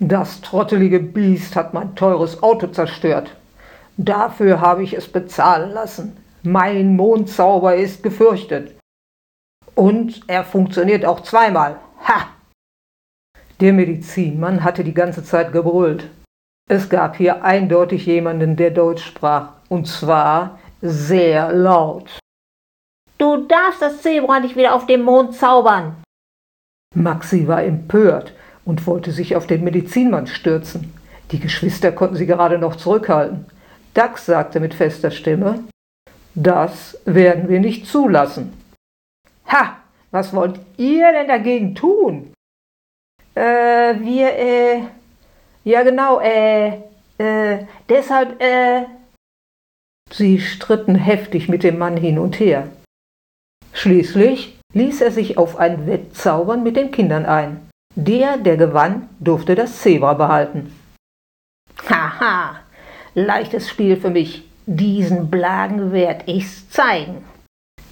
Das 0.00 0.40
trottelige 0.40 0.98
Biest 0.98 1.54
hat 1.56 1.74
mein 1.74 1.94
teures 1.94 2.42
Auto 2.42 2.68
zerstört. 2.68 3.36
Dafür 3.96 4.60
habe 4.60 4.82
ich 4.82 4.94
es 4.94 5.10
bezahlen 5.10 5.70
lassen. 5.70 6.16
Mein 6.42 6.96
Mondzauber 6.96 7.76
ist 7.76 8.02
gefürchtet. 8.02 8.76
Und 9.74 10.22
er 10.26 10.44
funktioniert 10.44 11.04
auch 11.04 11.20
zweimal. 11.20 11.78
Ha! 12.06 12.28
Der 13.60 13.72
Medizinmann 13.72 14.62
hatte 14.64 14.84
die 14.84 14.94
ganze 14.94 15.24
Zeit 15.24 15.52
gebrüllt. 15.52 16.08
Es 16.68 16.88
gab 16.88 17.16
hier 17.16 17.44
eindeutig 17.44 18.06
jemanden, 18.06 18.56
der 18.56 18.70
Deutsch 18.70 19.04
sprach, 19.04 19.52
und 19.68 19.86
zwar 19.86 20.58
sehr 20.80 21.52
laut. 21.52 22.18
Du 23.18 23.46
darfst 23.46 23.80
das 23.80 24.02
Zebra 24.02 24.40
nicht 24.40 24.56
wieder 24.56 24.74
auf 24.74 24.86
den 24.86 25.02
Mond 25.02 25.34
zaubern. 25.34 25.96
Maxi 26.94 27.46
war 27.46 27.62
empört 27.62 28.32
und 28.64 28.86
wollte 28.86 29.12
sich 29.12 29.36
auf 29.36 29.46
den 29.46 29.62
Medizinmann 29.64 30.26
stürzen. 30.26 30.92
Die 31.30 31.40
Geschwister 31.40 31.92
konnten 31.92 32.16
sie 32.16 32.26
gerade 32.26 32.58
noch 32.58 32.76
zurückhalten. 32.76 33.46
Dax 33.94 34.26
sagte 34.26 34.60
mit 34.60 34.74
fester 34.74 35.10
Stimme, 35.10 35.64
das 36.34 36.98
werden 37.04 37.48
wir 37.48 37.60
nicht 37.60 37.86
zulassen. 37.86 38.52
Ha, 39.46 39.76
was 40.10 40.34
wollt 40.34 40.58
ihr 40.76 41.12
denn 41.12 41.28
dagegen 41.28 41.74
tun? 41.74 42.32
Äh, 43.34 44.00
wir, 44.00 44.34
äh, 44.36 44.82
ja 45.64 45.82
genau, 45.82 46.20
äh, 46.20 46.80
äh, 47.18 47.66
deshalb, 47.88 48.40
äh. 48.42 48.86
Sie 50.12 50.40
stritten 50.40 50.96
heftig 50.96 51.48
mit 51.48 51.62
dem 51.62 51.78
Mann 51.78 51.96
hin 51.96 52.18
und 52.18 52.38
her. 52.38 52.68
Schließlich 53.72 54.58
ließ 54.72 55.00
er 55.00 55.10
sich 55.10 55.38
auf 55.38 55.56
ein 55.56 55.86
Wettzaubern 55.86 56.62
mit 56.62 56.76
den 56.76 56.90
Kindern 56.90 57.26
ein. 57.26 57.68
Der, 57.96 58.38
der 58.38 58.56
gewann, 58.56 59.08
durfte 59.20 59.54
das 59.54 59.80
Zebra 59.80 60.14
behalten. 60.14 60.74
Haha, 61.88 62.60
leichtes 63.14 63.68
Spiel 63.68 63.96
für 63.96 64.10
mich. 64.10 64.42
Diesen 64.66 65.30
Blagen 65.30 65.92
werd 65.92 66.26
ich's 66.26 66.68
zeigen, 66.70 67.24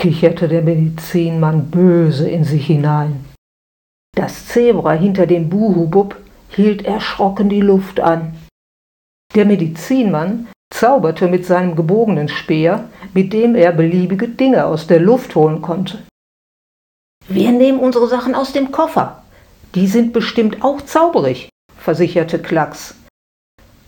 kicherte 0.02 0.48
der 0.48 0.62
Medizinmann 0.62 1.70
böse 1.70 2.28
in 2.28 2.44
sich 2.44 2.66
hinein. 2.66 3.24
Das 4.16 4.46
Zebra 4.48 4.92
hinter 4.92 5.26
dem 5.26 5.48
Buhubub 5.48 6.16
hielt 6.48 6.84
erschrocken 6.84 7.48
die 7.48 7.60
Luft 7.60 8.00
an. 8.00 8.34
Der 9.34 9.44
Medizinmann 9.44 10.48
zauberte 10.74 11.28
mit 11.28 11.46
seinem 11.46 11.76
gebogenen 11.76 12.28
Speer, 12.28 12.88
mit 13.14 13.32
dem 13.32 13.54
er 13.54 13.72
beliebige 13.72 14.28
Dinge 14.28 14.66
aus 14.66 14.86
der 14.86 14.98
Luft 14.98 15.34
holen 15.34 15.62
konnte. 15.62 16.02
Wir 17.28 17.52
nehmen 17.52 17.78
unsere 17.78 18.08
Sachen 18.08 18.34
aus 18.34 18.52
dem 18.52 18.72
Koffer. 18.72 19.22
Die 19.74 19.86
sind 19.86 20.12
bestimmt 20.12 20.62
auch 20.62 20.82
zauberig, 20.82 21.48
versicherte 21.78 22.38
Klacks. 22.40 22.96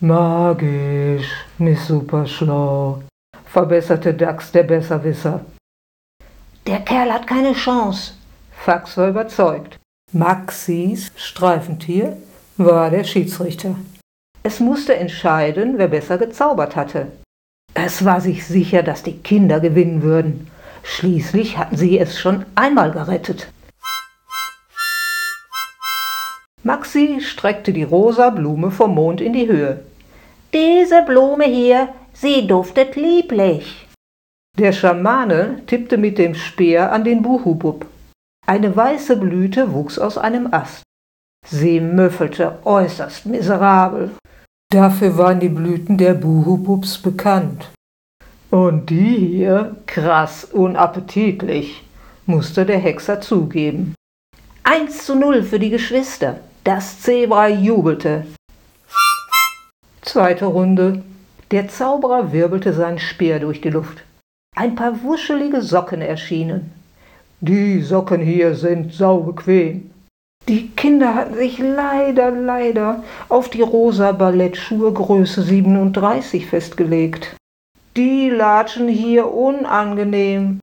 Magisch, 0.01 1.31
nicht 1.59 1.81
super 1.81 2.27
schlau, 2.27 3.03
verbesserte 3.47 4.13
Dax 4.13 4.53
der 4.53 4.65
Besserwisser. 4.65 5.41
Der 6.67 6.81
Kerl 6.81 7.13
hat 7.13 7.27
keine 7.27 7.53
Chance. 7.53 8.13
Fax 8.51 8.97
war 8.97 9.09
überzeugt. 9.09 9.79
Maxis 10.13 11.13
Streifentier 11.17 12.17
war 12.57 12.91
der 12.91 13.05
Schiedsrichter. 13.05 13.77
Es 14.43 14.61
musste 14.61 14.95
entscheiden, 14.95 15.75
wer 15.77 15.89
besser 15.89 16.19
gezaubert 16.19 16.77
hatte. 16.77 17.09
Es 17.75 18.05
war 18.05 18.21
sich 18.21 18.47
sicher, 18.47 18.83
dass 18.83 19.03
die 19.03 19.19
Kinder 19.19 19.61
gewinnen 19.61 20.03
würden. 20.03 20.51
Schließlich 20.83 21.57
hatten 21.57 21.77
sie 21.77 21.99
es 21.99 22.19
schon 22.19 22.45
einmal 22.55 22.93
gerettet. 22.93 23.49
Maxi 26.65 27.21
streckte 27.21 27.75
die 27.75 27.83
rosa 27.83 28.31
Blume 28.31 28.71
vom 28.71 28.95
Mond 28.95 29.21
in 29.21 29.35
die 29.35 29.47
Höhe. 29.47 29.85
Diese 30.55 31.03
Blume 31.03 31.45
hier, 31.45 31.89
sie 32.15 32.47
duftet 32.47 32.97
lieblich. 32.97 33.87
Der 34.59 34.73
Schamane 34.73 35.61
tippte 35.67 35.99
mit 35.99 36.17
dem 36.17 36.35
Speer 36.35 36.91
an 36.91 37.05
den 37.05 37.21
Buhubub. 37.21 37.85
Eine 38.47 38.75
weiße 38.75 39.17
Blüte 39.19 39.75
wuchs 39.75 39.99
aus 39.99 40.17
einem 40.17 40.49
Ast. 40.55 40.83
Sie 41.47 41.81
müffelte 41.81 42.59
äußerst 42.65 43.27
miserabel. 43.27 44.13
Dafür 44.73 45.19
waren 45.19 45.41
die 45.41 45.51
Blüten 45.51 45.99
der 45.99 46.15
Buhububs 46.15 46.97
bekannt. 46.97 47.69
Und 48.51 48.89
die 48.89 49.17
hier 49.17 49.77
krass 49.85 50.45
unappetitlich, 50.45 51.83
musste 52.25 52.65
der 52.65 52.79
Hexer 52.79 53.21
zugeben. 53.21 53.95
Eins 54.63 55.05
zu 55.05 55.15
null 55.15 55.43
für 55.43 55.59
die 55.59 55.71
Geschwister. 55.71 56.39
Das 56.65 57.03
Zebra 57.03 57.47
jubelte. 57.49 58.25
Zweite 60.01 60.47
Runde. 60.47 61.03
Der 61.51 61.69
Zauberer 61.69 62.33
wirbelte 62.33 62.73
seinen 62.73 62.99
Speer 62.99 63.39
durch 63.39 63.61
die 63.61 63.69
Luft. 63.69 64.03
Ein 64.57 64.75
paar 64.75 65.03
wuschelige 65.03 65.61
Socken 65.61 66.01
erschienen. 66.01 66.73
Die 67.43 67.83
Socken 67.83 68.23
hier 68.23 68.55
sind 68.55 68.95
saubequem. 68.95 69.91
Die 70.49 70.69
Kinder 70.71 71.15
hatten 71.15 71.35
sich 71.35 71.59
leider, 71.59 72.31
leider 72.31 73.05
auf 73.29 73.51
die 73.51 73.61
rosa 73.61 74.13
Ballettschuhe 74.13 74.91
Größe 74.91 75.43
37 75.43 76.47
festgelegt. 76.47 77.37
Die 77.95 78.31
latschen 78.31 78.89
hier 78.89 79.31
unangenehm. 79.31 80.61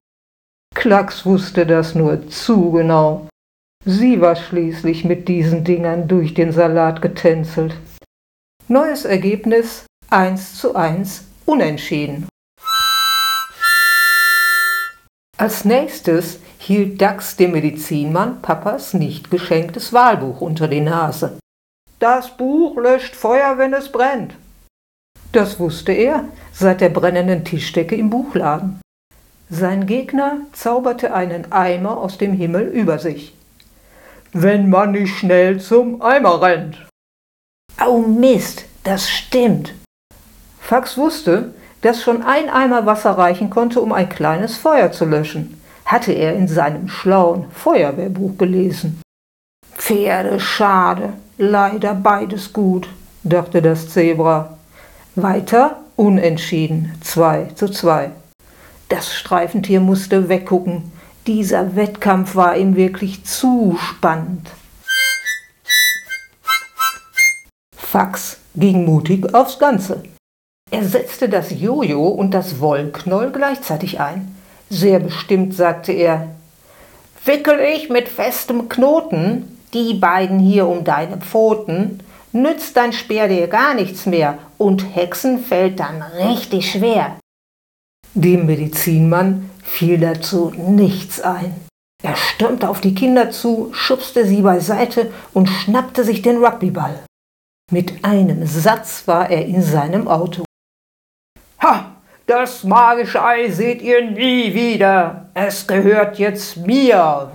Klacks 0.74 1.28
wusste 1.28 1.68
das 1.68 1.94
nur 1.94 2.28
zu 2.28 2.72
genau. 2.72 3.28
Sie 3.86 4.22
war 4.22 4.36
schließlich 4.36 5.06
mit 5.06 5.28
diesen 5.28 5.64
Dingern 5.64 6.08
durch 6.08 6.36
den 6.36 6.52
Salat 6.52 7.02
getänzelt. 7.02 7.76
Neues 8.68 9.06
Ergebnis 9.06 9.86
1 10.12 10.60
zu 10.60 10.76
1 10.76 11.24
unentschieden. 11.48 12.28
Als 15.36 15.66
nächstes 15.66 16.40
hielt 16.60 17.02
Dax 17.02 17.36
dem 17.38 17.54
Medizinmann 17.54 18.44
Papas 18.44 18.94
nicht 18.94 19.32
geschenktes 19.32 19.92
Wahlbuch 19.92 20.42
unter 20.42 20.68
die 20.68 20.82
Nase. 20.82 21.40
Das 21.98 22.38
Buch 22.38 22.78
löscht 22.78 23.16
Feuer, 23.16 23.58
wenn 23.58 23.74
es 23.74 23.92
brennt. 23.92 24.36
Das 25.32 25.60
wusste 25.60 25.92
er 25.92 26.26
seit 26.54 26.82
der 26.82 26.90
brennenden 26.90 27.44
Tischdecke 27.44 27.96
im 27.96 28.12
Buchladen. 28.12 28.80
Sein 29.50 29.88
Gegner 29.88 30.42
zauberte 30.52 31.16
einen 31.16 31.52
Eimer 31.52 31.98
aus 31.98 32.20
dem 32.20 32.34
Himmel 32.34 32.68
über 32.68 33.00
sich. 33.00 33.34
Wenn 34.34 34.70
man 34.70 34.92
nicht 34.92 35.18
schnell 35.18 35.60
zum 35.60 36.02
Eimer 36.02 36.42
rennt. 36.42 36.88
Oh 37.86 38.00
Mist, 38.00 38.66
das 38.84 39.10
stimmt. 39.10 39.74
Fax 40.60 40.98
wusste, 40.98 41.54
dass 41.82 42.02
schon 42.02 42.22
ein 42.22 42.50
Eimer 42.50 42.86
Wasser 42.86 43.12
reichen 43.12 43.50
konnte, 43.50 43.82
um 43.82 43.92
ein 43.92 44.08
kleines 44.08 44.58
Feuer 44.58 44.92
zu 44.92 45.04
löschen, 45.06 45.62
hatte 45.86 46.14
er 46.14 46.34
in 46.36 46.48
seinem 46.48 46.88
schlauen 46.88 47.52
Feuerwehrbuch 47.52 48.38
gelesen. 48.38 49.02
Pferde 49.76 50.40
schade, 50.40 51.14
leider 51.38 51.94
beides 51.94 52.54
gut, 52.54 52.88
dachte 53.24 53.62
das 53.62 53.90
Zebra. 53.90 54.58
Weiter 55.16 55.82
unentschieden, 55.98 56.96
zwei 57.02 57.50
zu 57.56 57.68
zwei. 57.68 58.12
Das 58.88 59.14
Streifentier 59.14 59.82
musste 59.82 60.30
weggucken. 60.30 60.92
Dieser 61.28 61.76
Wettkampf 61.76 62.36
war 62.36 62.58
ihm 62.58 62.76
wirklich 62.76 63.24
zu 63.26 63.78
spannend. 63.80 64.50
Fax 67.76 68.38
ging 68.56 68.86
mutig 68.86 69.34
aufs 69.34 69.60
Ganze. 69.60 70.04
Er 70.72 70.86
setzte 70.86 71.30
das 71.30 71.52
Jojo 71.52 72.08
und 72.08 72.34
das 72.34 72.60
Wollknoll 72.60 73.32
gleichzeitig 73.32 74.00
ein. 74.00 74.36
Sehr 74.70 75.00
bestimmt 75.00 75.54
sagte 75.54 75.92
er, 75.92 76.30
Wickel 77.26 77.60
ich 77.60 77.90
mit 77.90 78.08
festem 78.08 78.70
Knoten 78.70 79.58
die 79.74 79.94
beiden 79.94 80.40
hier 80.40 80.68
um 80.68 80.84
deine 80.84 81.18
Pfoten, 81.18 82.02
nützt 82.32 82.76
dein 82.78 82.94
Speer 82.94 83.28
dir 83.28 83.48
gar 83.48 83.74
nichts 83.74 84.06
mehr 84.06 84.38
und 84.58 84.96
Hexen 84.96 85.40
fällt 85.40 85.80
dann 85.80 86.02
richtig 86.02 86.72
schwer. 86.72 87.18
Dem 88.14 88.46
Medizinmann 88.46 89.50
fiel 89.64 89.98
dazu 89.98 90.52
nichts 90.58 91.22
ein. 91.22 91.54
Er 92.04 92.16
stürmte 92.16 92.68
auf 92.68 92.82
die 92.82 92.96
Kinder 92.96 93.32
zu, 93.32 93.70
schubste 93.74 94.26
sie 94.26 94.42
beiseite 94.42 95.12
und 95.34 95.48
schnappte 95.48 96.04
sich 96.04 96.22
den 96.22 96.44
Rugbyball. 96.44 97.00
Mit 97.72 98.04
einem 98.04 98.46
Satz 98.46 99.08
war 99.08 99.30
er 99.30 99.46
in 99.46 99.62
seinem 99.62 100.08
Auto. 100.08 100.44
Ha! 101.62 101.96
Das 102.28 102.64
magische 102.64 103.24
Ei 103.24 103.50
seht 103.50 103.82
ihr 103.82 104.10
nie 104.10 104.54
wieder. 104.54 105.30
Es 105.34 105.68
gehört 105.68 106.18
jetzt 106.18 106.58
mir. 106.58 107.32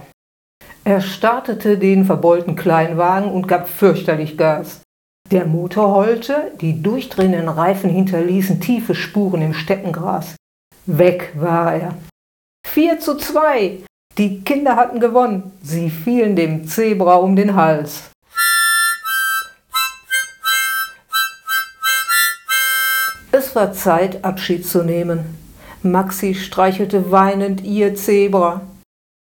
Er 0.84 1.00
startete 1.00 1.76
den 1.76 2.04
verbeulten 2.04 2.56
Kleinwagen 2.56 3.30
und 3.30 3.46
gab 3.46 3.68
fürchterlich 3.68 4.38
Gas. 4.38 4.80
Der 5.30 5.44
Motor 5.44 5.94
heulte, 5.94 6.52
die 6.60 6.82
durchdrehenden 6.82 7.48
Reifen 7.48 7.90
hinterließen 7.90 8.60
tiefe 8.60 8.94
Spuren 8.94 9.42
im 9.42 9.52
Steppengras. 9.52 10.36
Weg 10.86 11.32
war 11.34 11.74
er. 11.74 11.94
Vier 12.66 13.00
zu 13.00 13.16
zwei. 13.16 13.78
Die 14.18 14.42
Kinder 14.42 14.76
hatten 14.76 15.00
gewonnen. 15.00 15.52
Sie 15.62 15.90
fielen 15.90 16.36
dem 16.36 16.68
Zebra 16.68 17.16
um 17.16 17.34
den 17.34 17.54
Hals. 17.56 18.10
Es 23.32 23.54
war 23.54 23.72
Zeit, 23.72 24.24
Abschied 24.24 24.66
zu 24.66 24.82
nehmen. 24.82 25.36
Maxi 25.82 26.34
streichelte 26.34 27.10
weinend 27.10 27.62
ihr 27.62 27.94
Zebra. 27.94 28.62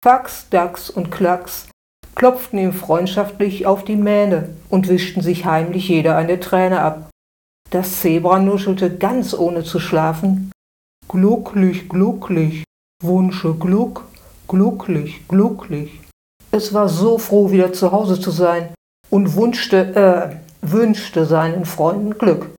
Fax, 0.03 0.49
Dachs 0.49 0.89
und 0.89 1.11
Klacks 1.11 1.67
klopften 2.15 2.59
ihm 2.59 2.73
freundschaftlich 2.73 3.65
auf 3.65 3.85
die 3.85 3.95
Mähne 3.95 4.49
und 4.69 4.87
wischten 4.87 5.21
sich 5.21 5.45
heimlich 5.45 5.87
jeder 5.87 6.15
eine 6.15 6.39
Träne 6.39 6.81
ab. 6.81 7.09
Das 7.69 8.01
Zebra 8.01 8.39
nuschelte 8.39 8.97
ganz 8.97 9.33
ohne 9.33 9.63
zu 9.63 9.79
schlafen. 9.79 10.52
Glucklich, 11.07 11.89
glucklich, 11.89 12.63
Wunsche 13.03 13.53
Gluck, 13.53 14.05
glucklich, 14.47 15.27
glucklich. 15.27 15.99
Es 16.51 16.73
war 16.73 16.87
so 16.87 17.17
froh, 17.17 17.51
wieder 17.51 17.73
zu 17.73 17.91
Hause 17.91 18.19
zu 18.19 18.31
sein 18.31 18.73
und 19.09 19.35
wünschte, 19.35 19.95
äh, 19.95 20.35
wünschte 20.61 21.25
seinen 21.25 21.65
Freunden 21.65 22.17
Glück. 22.17 22.51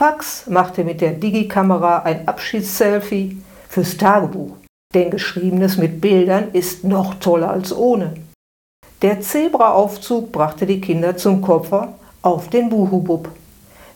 Fax 0.00 0.46
machte 0.48 0.84
mit 0.84 1.00
der 1.00 1.12
Digikamera 1.12 1.98
ein 2.02 2.26
Abschiedsselfie 2.26 3.40
fürs 3.68 3.96
Tagebuch, 3.96 4.56
denn 4.94 5.10
Geschriebenes 5.10 5.76
mit 5.76 6.00
Bildern 6.00 6.50
ist 6.52 6.84
noch 6.84 7.14
toller 7.14 7.50
als 7.50 7.72
ohne. 7.74 8.14
Der 9.00 9.20
Zebraaufzug 9.20 10.30
brachte 10.30 10.66
die 10.66 10.80
Kinder 10.80 11.16
zum 11.16 11.40
Koffer 11.40 11.94
auf 12.22 12.50
den 12.50 12.68
Buhubub. 12.68 13.28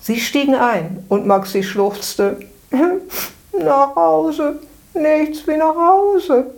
Sie 0.01 0.21
stiegen 0.21 0.55
ein 0.55 1.05
und 1.09 1.27
Maxi 1.27 1.63
schluchzte: 1.63 2.41
Nach 3.63 3.97
Hause, 3.97 4.61
nichts 4.95 5.47
wie 5.47 5.57
nach 5.57 5.75
Hause. 5.75 6.53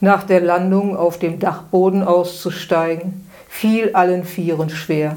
Nach 0.00 0.22
der 0.24 0.40
Landung 0.40 0.96
auf 0.96 1.18
dem 1.18 1.38
Dachboden 1.40 2.04
auszusteigen, 2.04 3.28
fiel 3.48 3.90
allen 3.94 4.24
Vieren 4.24 4.70
schwer. 4.70 5.16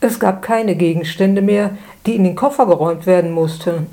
Es 0.00 0.18
gab 0.18 0.42
keine 0.42 0.74
Gegenstände 0.76 1.42
mehr, 1.42 1.76
die 2.04 2.16
in 2.16 2.24
den 2.24 2.34
Koffer 2.34 2.66
geräumt 2.66 3.06
werden 3.06 3.30
mussten. 3.30 3.86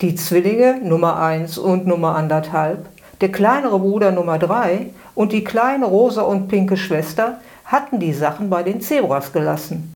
Die 0.00 0.16
Zwillinge 0.16 0.80
Nummer 0.82 1.20
1 1.20 1.58
und 1.58 1.86
Nummer 1.86 2.16
anderthalb, 2.16 2.86
der 3.20 3.30
kleinere 3.30 3.78
Bruder 3.78 4.10
Nummer 4.10 4.38
3 4.38 4.90
und 5.14 5.32
die 5.32 5.44
kleine 5.44 5.86
rosa 5.86 6.22
und 6.22 6.48
pinke 6.48 6.76
Schwester 6.76 7.40
hatten 7.64 8.00
die 8.00 8.12
Sachen 8.12 8.50
bei 8.50 8.62
den 8.62 8.80
Zebras 8.80 9.32
gelassen. 9.32 9.92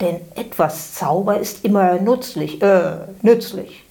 Denn 0.00 0.20
etwas 0.34 0.94
Zauber 0.94 1.38
ist 1.38 1.64
immer 1.64 1.98
nützlich, 1.98 2.62
äh, 2.62 2.98
nützlich. 3.22 3.84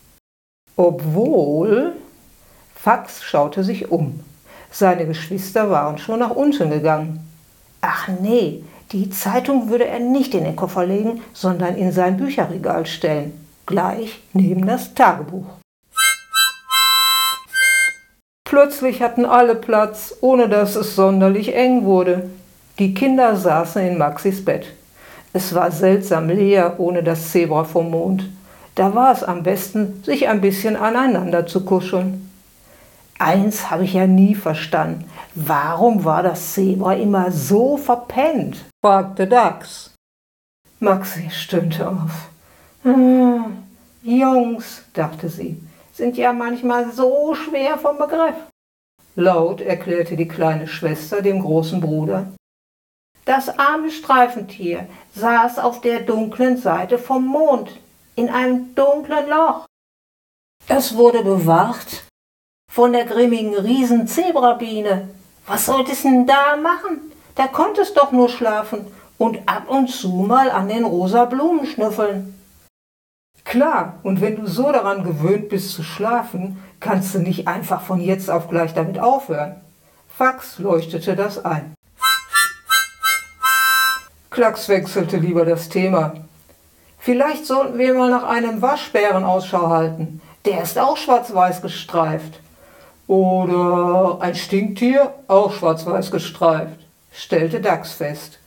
Obwohl, 0.75 1.93
Fax 2.75 3.23
schaute 3.23 3.63
sich 3.63 3.91
um. 3.91 4.23
Seine 4.71 5.05
Geschwister 5.05 5.69
waren 5.69 5.97
schon 5.97 6.19
nach 6.19 6.31
unten 6.31 6.69
gegangen. 6.71 7.19
Ach 7.81 8.07
nee, 8.21 8.63
die 8.91 9.09
Zeitung 9.09 9.69
würde 9.69 9.85
er 9.85 9.99
nicht 9.99 10.33
in 10.33 10.45
den 10.45 10.55
Koffer 10.55 10.85
legen, 10.85 11.21
sondern 11.33 11.75
in 11.75 11.91
sein 11.91 12.17
Bücherregal 12.17 12.85
stellen, 12.85 13.45
gleich 13.65 14.21
neben 14.33 14.65
das 14.65 14.93
Tagebuch. 14.95 15.45
Plötzlich 18.45 19.03
hatten 19.03 19.25
alle 19.25 19.53
Platz, 19.53 20.15
ohne 20.21 20.49
dass 20.49 20.75
es 20.75 20.95
sonderlich 20.95 21.53
eng 21.53 21.85
wurde. 21.85 22.31
Die 22.79 22.95
Kinder 22.95 23.35
saßen 23.35 23.85
in 23.85 23.97
Maxis 23.99 24.43
Bett. 24.43 24.73
Es 25.33 25.53
war 25.53 25.71
seltsam 25.71 26.29
leer 26.29 26.79
ohne 26.79 27.03
das 27.03 27.31
Zebra 27.31 27.63
vom 27.63 27.91
Mond. 27.91 28.29
Da 28.75 28.95
war 28.95 29.11
es 29.11 29.23
am 29.23 29.43
besten, 29.43 30.03
sich 30.03 30.27
ein 30.27 30.41
bisschen 30.41 30.75
aneinander 30.75 31.45
zu 31.45 31.65
kuscheln. 31.65 32.29
Eins 33.19 33.69
habe 33.69 33.83
ich 33.83 33.93
ja 33.93 34.07
nie 34.07 34.33
verstanden. 34.33 35.03
Warum 35.35 36.05
war 36.05 36.23
das 36.23 36.53
Zebra 36.53 36.93
immer 36.93 37.31
so 37.31 37.77
verpennt? 37.77 38.65
fragte 38.83 39.27
Dax. 39.27 39.93
Maxi 40.79 41.29
stöhnte 41.29 41.89
auf. 41.89 42.29
Hm, 42.83 43.57
Jungs, 44.01 44.83
dachte 44.93 45.27
sie, 45.27 45.61
sind 45.91 46.15
ja 46.15 46.31
manchmal 46.31 46.91
so 46.93 47.35
schwer 47.35 47.77
vom 47.77 47.97
Begriff. 47.97 48.35
Laut 49.15 49.59
erklärte 49.59 50.15
die 50.15 50.29
kleine 50.29 50.67
Schwester 50.67 51.21
dem 51.21 51.41
großen 51.41 51.81
Bruder. 51.81 52.27
Das 53.29 53.59
arme 53.59 53.91
Streifentier 53.91 54.87
saß 55.13 55.59
auf 55.59 55.81
der 55.81 55.99
dunklen 55.99 56.57
Seite 56.57 56.97
vom 56.97 57.27
Mond, 57.27 57.69
in 58.15 58.27
einem 58.27 58.73
dunklen 58.73 59.29
Loch. 59.29 59.67
Es 60.67 60.97
wurde 60.97 61.23
bewacht 61.23 62.07
von 62.71 62.91
der 62.91 63.05
grimmigen 63.05 63.53
Riesenzebrabiene. 63.53 65.09
Was 65.45 65.67
sollte 65.67 65.91
es 65.91 66.01
denn 66.01 66.25
da 66.25 66.55
machen? 66.55 67.11
Da 67.35 67.45
konnte 67.45 67.81
es 67.81 67.93
doch 67.93 68.11
nur 68.11 68.29
schlafen 68.29 68.87
und 69.19 69.47
ab 69.47 69.69
und 69.69 69.91
zu 69.91 70.09
mal 70.09 70.49
an 70.49 70.67
den 70.67 70.83
rosa 70.83 71.25
Blumen 71.25 71.67
schnüffeln. 71.67 72.33
Klar, 73.45 73.99
und 74.01 74.21
wenn 74.21 74.37
du 74.37 74.47
so 74.47 74.71
daran 74.71 75.03
gewöhnt 75.03 75.49
bist 75.49 75.73
zu 75.73 75.83
schlafen, 75.83 76.63
kannst 76.79 77.13
du 77.13 77.19
nicht 77.19 77.47
einfach 77.47 77.83
von 77.83 78.01
jetzt 78.01 78.31
auf 78.31 78.49
gleich 78.49 78.73
damit 78.73 78.97
aufhören. 78.97 79.61
Fax 80.07 80.57
leuchtete 80.57 81.15
das 81.15 81.45
ein. 81.45 81.75
Klacks 84.29 84.69
wechselte 84.69 85.17
lieber 85.17 85.43
das 85.43 85.69
Thema. 85.69 86.13
Vielleicht 86.99 87.45
sollten 87.47 87.79
wir 87.79 87.95
mal 87.95 88.11
nach 88.11 88.23
einem 88.23 88.61
Waschbären 88.61 89.23
Ausschau 89.23 89.69
halten. 89.69 90.21
Der 90.45 90.61
ist 90.61 90.77
auch 90.77 90.97
schwarz-weiß 90.97 91.61
gestreift. 91.61 92.39
Oder 93.07 94.19
ein 94.21 94.35
Stinktier, 94.35 95.13
auch 95.27 95.51
schwarz-weiß 95.53 96.11
gestreift, 96.11 96.79
stellte 97.11 97.59
Dax 97.59 97.93
fest. 97.93 98.37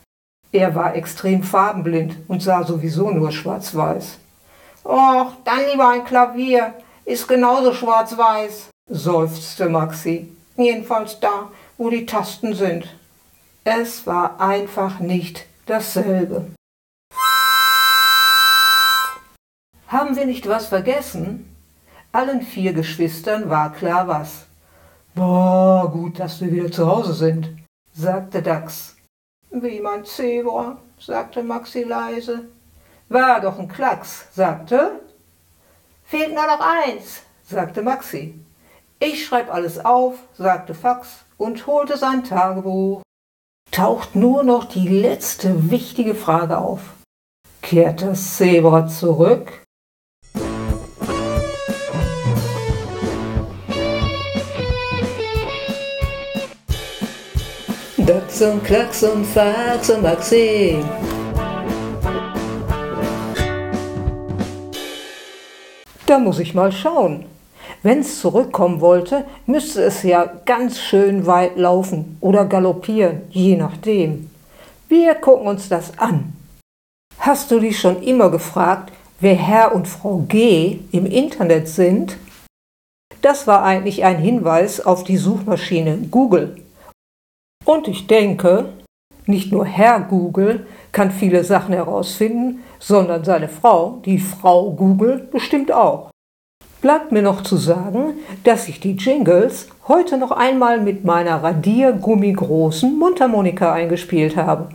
Er 0.53 0.75
war 0.77 0.95
extrem 0.95 1.43
farbenblind 1.43 2.15
und 2.29 2.43
sah 2.43 2.63
sowieso 2.63 3.11
nur 3.11 3.33
schwarz-weiß. 3.33 4.19
Och, 4.85 5.33
dann 5.45 5.61
lieber 5.71 5.89
ein 5.89 6.05
Klavier, 6.05 6.75
ist 7.05 7.27
genauso 7.27 7.73
schwarz-weiß, 7.73 8.69
seufzte 8.89 9.69
Maxi. 9.69 10.29
Jedenfalls 10.57 11.19
da, 11.19 11.49
wo 11.77 11.91
die 11.91 12.07
Tasten 12.07 12.55
sind. 12.55 12.87
Es 13.65 14.07
war 14.07 14.41
einfach 14.41 15.01
nicht 15.01 15.47
dasselbe. 15.67 16.53
Haben 19.89 20.17
wir 20.17 20.27
nicht 20.27 20.49
was 20.49 20.67
vergessen? 20.67 21.55
Allen 22.13 22.43
vier 22.43 22.73
Geschwistern 22.73 23.51
war 23.51 23.73
klar 23.73 24.09
was. 24.09 24.47
Boah, 25.15 25.91
gut, 25.91 26.19
dass 26.19 26.41
wir 26.41 26.51
wieder 26.51 26.73
zu 26.73 26.87
Hause 26.87 27.13
sind, 27.13 27.51
sagte 27.93 28.43
Dax. 28.43 28.97
Wie 29.51 29.81
mein 29.81 30.05
Zebra, 30.05 30.79
sagte 30.99 31.43
Maxi 31.43 31.83
leise. 31.83 32.49
War 33.11 33.41
doch 33.41 33.59
ein 33.59 33.69
Klacks, 33.69 34.27
sagte. 34.35 35.01
Fehlt 36.05 36.35
nur 36.35 36.47
noch 36.47 36.61
eins, 36.61 37.23
sagte 37.43 37.83
Maxi. 37.83 38.35
Ich 38.99 39.27
schreib 39.27 39.53
alles 39.53 39.85
auf, 39.85 40.15
sagte 40.33 40.75
Fax 40.75 41.25
und 41.37 41.67
holte 41.67 41.99
sein 41.99 42.25
Tagebuch. 42.25 43.03
Taucht 43.73 44.15
nur 44.15 44.43
noch 44.43 44.67
die 44.67 44.87
letzte 44.87 45.71
wichtige 45.71 46.15
Frage 46.15 46.59
auf. 46.59 46.81
Kehrt 47.63 48.03
das 48.03 48.37
Zebra 48.37 48.87
zurück? 48.87 49.65
Dachs 57.97 58.43
und 58.43 58.63
Klacks 58.63 59.03
und 59.05 59.25
Fax 59.25 59.89
und 59.89 60.03
Maxi. 60.03 60.85
Da 66.05 66.19
muss 66.19 66.41
ich 66.41 66.53
mal 66.53 66.71
schauen. 66.71 67.32
Wenn 67.83 68.01
es 68.01 68.21
zurückkommen 68.21 68.81
wollte, 68.81 69.25
müsste 69.47 69.83
es 69.83 70.03
ja 70.03 70.25
ganz 70.45 70.79
schön 70.79 71.27
weit 71.27 71.57
laufen 71.57 72.17
oder 72.21 72.45
galoppieren, 72.45 73.23
je 73.31 73.57
nachdem. 73.57 74.31
Wir 74.89 75.15
gucken 75.15 75.49
uns 75.49 75.69
das 75.69 75.99
an. 75.99 76.33
Hast 77.19 77.51
du 77.51 77.61
dich 77.61 77.79
schon 77.79 78.03
immer 78.03 78.31
gefragt, 78.31 78.93
wer 79.21 79.35
Herr 79.35 79.75
und 79.75 79.89
Frau 79.89 80.25
G 80.29 80.81
im 80.93 81.07
Internet 81.07 81.69
sind? 81.69 82.17
das 83.23 83.47
war 83.47 83.63
eigentlich 83.63 84.05
ein 84.05 84.19
Hinweis 84.19 84.85
auf 84.85 85.05
die 85.05 85.17
Suchmaschine 85.17 85.97
Google. 86.11 86.57
Und 87.65 87.89
ich 87.89 88.09
denke, 88.09 88.73
nicht 89.27 89.53
nur 89.53 89.65
Herr 89.65 90.01
Google 90.01 90.67
kann 90.91 91.13
viele 91.13 91.45
Sachen 91.45 91.73
herausfinden, 91.73 92.65
sondern 92.81 93.25
seine 93.25 93.49
Frau, 93.49 94.01
die 94.05 94.19
Frau 94.19 94.73
Google, 94.73 95.29
bestimmt 95.31 95.73
auch. 95.73 96.11
Bleibt 96.83 97.13
mir 97.13 97.23
noch 97.23 97.45
zu 97.45 97.57
sagen, 97.57 98.15
dass 98.43 98.67
ich 98.67 98.81
die 98.81 98.97
Jingles 98.97 99.69
heute 99.87 100.19
noch 100.19 100.33
einmal 100.33 100.81
mit 100.81 101.05
meiner 101.05 101.41
radiergummigroßen 101.41 102.99
Mundharmonika 102.99 103.73
eingespielt 103.73 104.37
habe. 104.37 104.69